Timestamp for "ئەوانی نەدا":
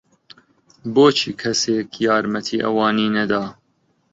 2.65-3.43